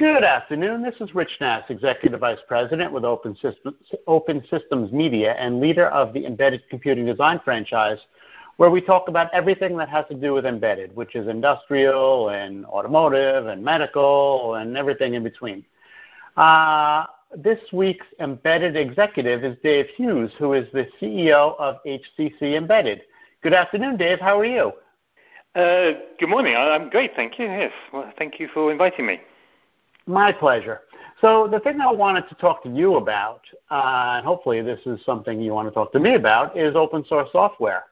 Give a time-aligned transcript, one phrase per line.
[0.00, 0.82] Good afternoon.
[0.82, 3.76] This is Rich Nass, Executive Vice President with Open Systems,
[4.06, 7.98] Open Systems Media and leader of the Embedded Computing Design franchise,
[8.56, 12.64] where we talk about everything that has to do with embedded, which is industrial and
[12.64, 15.66] automotive and medical and everything in between.
[16.34, 17.04] Uh,
[17.36, 23.02] this week's embedded executive is Dave Hughes, who is the CEO of HCC Embedded.
[23.42, 24.18] Good afternoon, Dave.
[24.18, 24.72] How are you?
[25.54, 26.56] Uh, good morning.
[26.56, 27.44] I'm great, thank you.
[27.44, 29.20] Yes, well, thank you for inviting me.
[30.06, 30.82] My pleasure.
[31.20, 35.04] So the thing I wanted to talk to you about, uh, and hopefully this is
[35.04, 37.84] something you want to talk to me about, is open source software.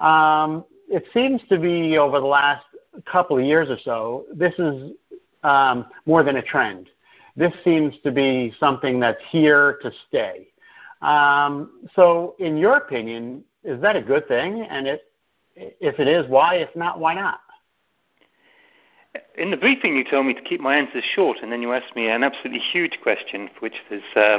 [0.00, 2.64] Um, it seems to be over the last
[3.06, 4.92] couple of years or so, this is
[5.42, 6.90] um, more than a trend.
[7.36, 10.48] This seems to be something that's here to stay.
[11.02, 14.62] Um, so, in your opinion, is that a good thing?
[14.62, 15.02] And it,
[15.56, 16.56] if it is, why?
[16.56, 17.40] If not, why not?
[19.36, 21.94] In the briefing, you told me to keep my answers short, and then you asked
[21.96, 24.38] me an absolutely huge question, for which there's, uh,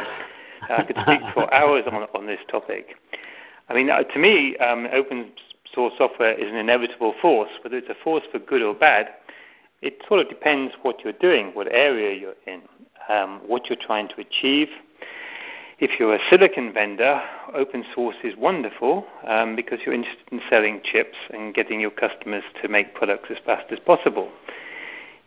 [0.70, 2.96] I could speak for hours on, on this topic.
[3.70, 5.32] I mean, uh, to me, um, open
[5.74, 7.50] source software is an inevitable force.
[7.64, 9.10] Whether it's a force for good or bad,
[9.82, 12.62] it sort of depends what you're doing, what area you're in,
[13.10, 14.70] um, what you're trying to achieve.
[15.78, 17.22] If you're a silicon vendor,
[17.54, 22.44] open source is wonderful um, because you're interested in selling chips and getting your customers
[22.62, 24.32] to make products as fast as possible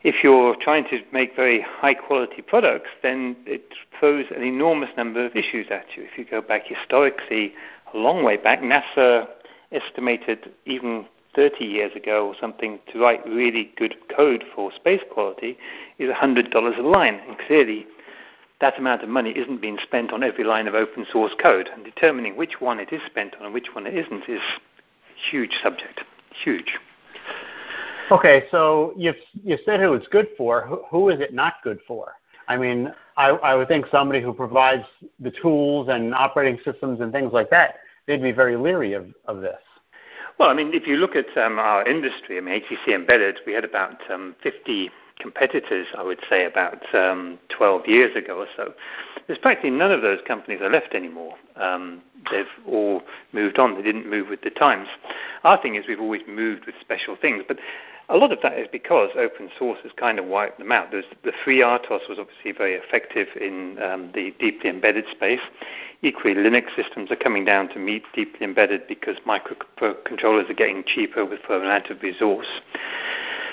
[0.08, 5.26] if you're trying to make very high quality products, then it throws an enormous number
[5.26, 6.04] of issues at you.
[6.04, 7.52] If you go back historically,
[7.92, 9.28] a long way back, NASA
[9.70, 15.58] estimated even 30 years ago or something to write really good code for space quality
[15.98, 17.20] is $100 a line.
[17.28, 17.86] And clearly,
[18.62, 21.68] that amount of money isn't being spent on every line of open source code.
[21.74, 25.30] And determining which one it is spent on and which one it isn't is a
[25.30, 26.00] huge subject.
[26.32, 26.78] Huge.
[28.10, 29.12] Okay, so you
[29.44, 30.62] you said who it's good for.
[30.62, 32.14] Who, who is it not good for?
[32.48, 34.84] I mean, I, I would think somebody who provides
[35.20, 39.42] the tools and operating systems and things like that, they'd be very leery of, of
[39.42, 39.58] this.
[40.38, 43.52] Well, I mean, if you look at um, our industry, I mean, HCC Embedded, we
[43.52, 48.72] had about um, 50 competitors, I would say, about um, 12 years ago or so.
[49.26, 51.34] There's practically none of those companies are left anymore.
[51.56, 53.02] Um, they've all
[53.32, 53.74] moved on.
[53.74, 54.88] They didn't move with the times.
[55.44, 57.58] Our thing is we've always moved with special things, but
[58.10, 60.90] a lot of that is because open source has kind of wiped them out.
[60.90, 65.40] There's, the FreeRTOS was obviously very effective in um, the deeply embedded space.
[66.00, 71.24] Equally, Linux systems are coming down to meet deeply embedded because microcontrollers are getting cheaper
[71.24, 72.48] with for amount of resource.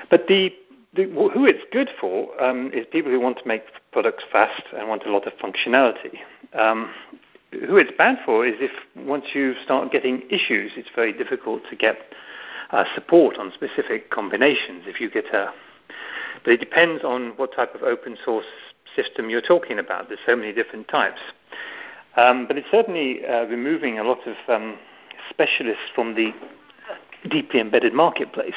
[0.10, 0.54] But the,
[0.94, 4.88] the, who it's good for um, is people who want to make products fast and
[4.88, 6.20] want a lot of functionality.
[6.54, 6.92] Um,
[7.52, 11.76] who it's bad for is if once you start getting issues, it's very difficult to
[11.76, 11.98] get
[12.72, 14.84] uh, support on specific combinations.
[14.86, 15.54] If you get a,
[16.44, 18.46] but it depends on what type of open source
[18.96, 20.08] system you're talking about.
[20.08, 21.20] There's so many different types.
[22.18, 24.78] Um, but it's certainly uh, removing a lot of um,
[25.30, 26.32] specialists from the
[27.30, 28.54] deeply embedded marketplace,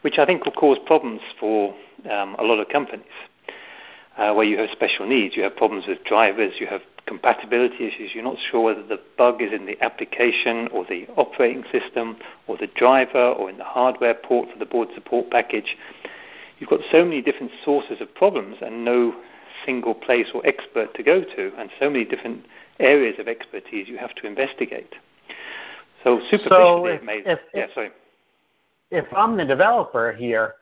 [0.00, 1.74] which I think will cause problems for
[2.10, 3.06] um, a lot of companies.
[4.16, 8.10] Uh, where you have special needs, you have problems with drivers, you have compatibility issues.
[8.14, 12.56] You're not sure whether the bug is in the application or the operating system or
[12.56, 15.76] the driver or in the hardware port for the board support package.
[16.58, 19.14] You've got so many different sources of problems and no
[19.66, 22.44] single place or expert to go to, and so many different
[22.78, 24.94] areas of expertise you have to investigate.
[26.04, 27.90] So superficially, so if, made, if, yeah, sorry.
[28.90, 30.54] If I'm the developer here,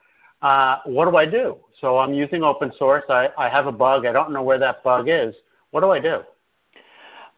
[0.43, 1.57] uh, what do I do?
[1.81, 3.05] So I'm using open source.
[3.09, 4.07] I, I have a bug.
[4.07, 5.35] I don't know where that bug is.
[5.71, 6.21] What do I do?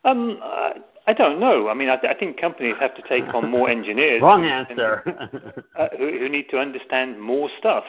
[0.04, 0.70] Um, uh,
[1.06, 1.68] I don't know.
[1.68, 4.22] I mean, I, I, think companies have to take on more engineers.
[4.22, 5.02] Wrong answer.
[5.06, 7.84] And, uh, who, who, need to understand more stuff.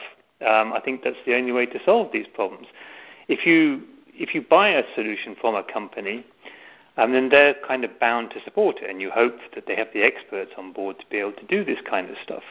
[0.46, 2.66] Um, I think that's the only way to solve these problems.
[3.28, 3.82] If you
[4.14, 6.24] if you buy a solution from a company,
[6.96, 9.88] um, then they're kind of bound to support it, and you hope that they have
[9.92, 12.42] the experts on board to be able to do this kind of stuff.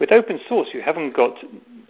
[0.00, 1.34] With open source, you haven't got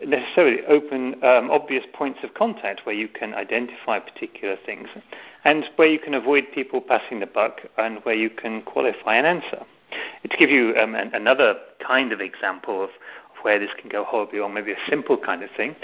[0.05, 4.89] necessarily open, um, obvious points of contact where you can identify particular things
[5.45, 9.27] and where you can avoid people passing the buck and where you can qualify an
[9.27, 9.65] answer.
[10.29, 11.57] To give you um, an, another
[11.87, 15.43] kind of example of, of where this can go horribly wrong, maybe a simple kind
[15.43, 15.77] of thing,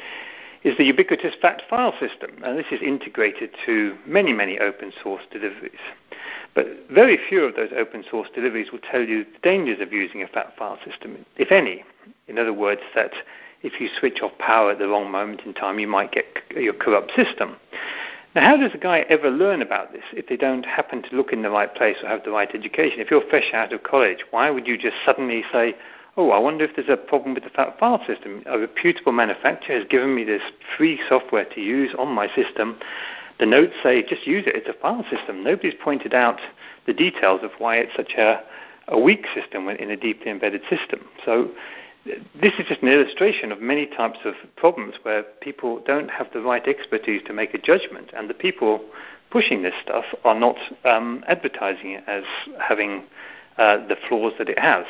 [0.63, 2.43] is the ubiquitous FAT file system.
[2.43, 5.73] And this is integrated to many, many open source deliveries.
[6.55, 10.23] But very few of those open source deliveries will tell you the dangers of using
[10.23, 11.85] a FAT file system, if any.
[12.29, 13.13] In other words, that
[13.63, 16.27] if you switch off power at the wrong moment in time, you might get
[16.57, 17.57] your corrupt system.
[18.35, 21.33] Now, how does a guy ever learn about this if they don't happen to look
[21.33, 23.01] in the right place or have the right education?
[23.01, 25.77] If you're fresh out of college, why would you just suddenly say,
[26.17, 28.43] oh, I wonder if there's a problem with the file system.
[28.47, 30.43] A reputable manufacturer has given me this
[30.77, 32.79] free software to use on my system.
[33.39, 34.55] The notes say just use it.
[34.55, 35.43] It's a file system.
[35.43, 36.41] Nobody's pointed out
[36.87, 38.43] the details of why it's such a,
[38.89, 41.01] a weak system in a deeply embedded system.
[41.25, 41.51] So
[42.05, 46.41] this is just an illustration of many types of problems where people don't have the
[46.41, 48.85] right expertise to make a judgment, and the people
[49.31, 52.25] pushing this stuff are not um, advertising it as
[52.61, 53.05] having
[53.59, 54.85] uh, the flaws that it has.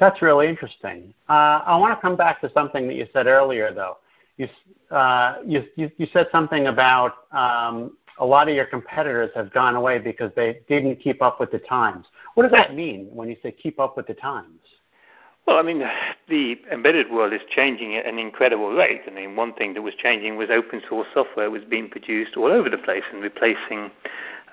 [0.00, 1.14] That's really interesting.
[1.28, 3.98] Uh, I want to come back to something that you said earlier, though.
[4.36, 4.48] You,
[4.90, 9.76] uh, you, you, you, said something about um, a lot of your competitors have gone
[9.76, 12.06] away because they didn't keep up with the times.
[12.34, 14.58] What does that mean when you say keep up with the times?
[15.46, 15.82] Well, I mean,
[16.28, 19.02] the embedded world is changing at an incredible rate.
[19.06, 22.46] I mean, one thing that was changing was open source software was being produced all
[22.46, 23.90] over the place and replacing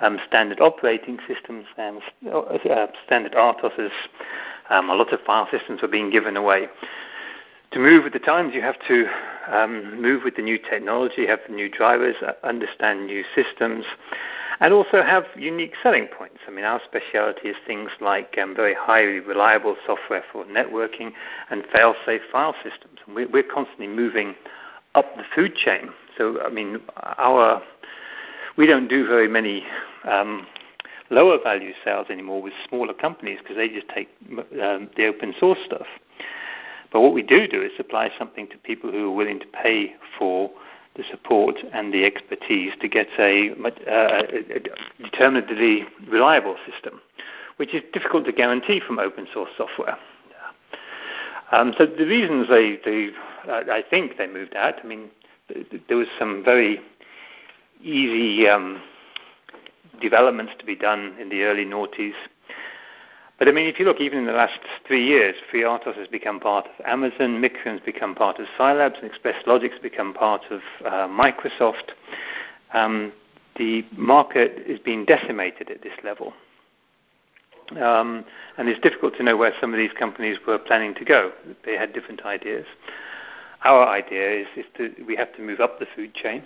[0.02, 3.92] um, standard operating systems and uh, standard RTOSs.
[4.70, 6.68] Um, a lot of file systems were being given away.
[7.72, 9.06] To move with the times, you have to
[9.48, 13.86] um, move with the new technology, have new drivers, uh, understand new systems,
[14.62, 16.38] and also have unique selling points.
[16.48, 21.12] I mean, our specialty is things like um, very highly reliable software for networking
[21.50, 23.00] and fail-safe file systems.
[23.06, 24.36] And we, we're constantly moving
[24.94, 25.90] up the food chain.
[26.16, 26.80] So, I mean,
[27.18, 27.62] our
[28.58, 29.66] we don't do very many
[30.08, 30.46] um,
[31.10, 34.10] lower value sales anymore with smaller companies because they just take
[34.62, 35.88] um, the open source stuff.
[36.92, 39.96] But what we do do is supply something to people who are willing to pay
[40.20, 40.52] for
[40.96, 47.02] the support and the expertise to get a, uh, a determinedly reliable system,
[47.58, 49.98] which is difficult to guarantee from open source software.
[51.52, 53.10] Um, so the reasons they, they
[53.48, 54.76] uh, I think they moved out.
[54.84, 55.10] I mean,
[55.88, 56.80] there was some very
[57.82, 58.82] easy um,
[60.02, 62.14] developments to be done in the early noughties
[63.42, 66.40] but I mean, if you look, even in the last three years, FreeRTOS has become
[66.40, 71.08] part of Amazon, Micrium's become part of Silabs, and Express Logic's become part of uh,
[71.08, 71.94] Microsoft.
[72.76, 73.12] Um,
[73.58, 76.34] the market is being decimated at this level.
[77.72, 78.26] Um,
[78.60, 81.32] and it's difficult to know where some of these companies were planning to go.
[81.66, 82.68] They had different ideas.
[83.64, 86.44] Our idea is, is to, we have to move up the food chain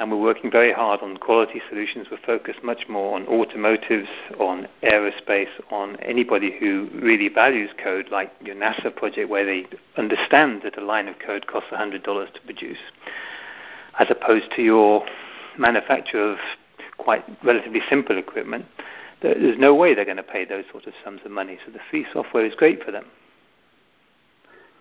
[0.00, 2.06] and we're working very hard on quality solutions.
[2.10, 4.08] We're focused much more on automotives,
[4.38, 9.66] on aerospace, on anybody who really values code, like your NASA project, where they
[9.98, 12.78] understand that a line of code costs $100 to produce,
[13.98, 15.04] as opposed to your
[15.58, 16.38] manufacturer of
[16.96, 18.64] quite relatively simple equipment.
[19.20, 21.58] There's no way they're going to pay those sort of sums of money.
[21.66, 23.04] So the free software is great for them.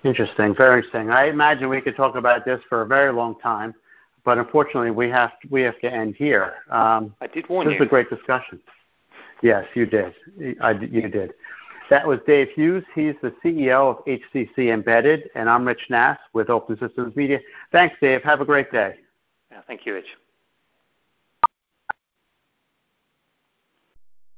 [0.06, 1.10] Interesting, very interesting.
[1.10, 3.76] I imagine we could talk about this for a very long time
[4.24, 6.56] but unfortunately, we have to, we have to end here.
[6.70, 7.80] Um, I did warn this you.
[7.80, 8.60] This is a great discussion.
[9.42, 10.14] Yes, you did.
[10.62, 11.34] I, you did.
[11.90, 12.84] That was Dave Hughes.
[12.94, 17.40] He's the CEO of HCC Embedded, and I'm Rich Nass with Open Systems Media.
[17.72, 18.22] Thanks, Dave.
[18.24, 18.96] Have a great day.
[19.52, 20.08] Yeah, thank you, Rich.